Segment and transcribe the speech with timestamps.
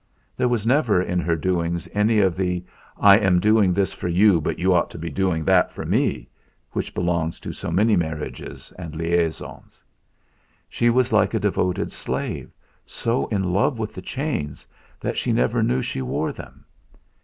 [0.35, 2.65] There was never in her doings any of the
[2.99, 6.27] "I am doing this for you, but you ought to be doing that for me"
[6.71, 9.83] which belongs to so many marriages, and liaisons.
[10.67, 12.49] She was like a devoted slave,
[12.83, 14.67] so in love with the chains
[14.99, 16.65] that she never knew she wore them.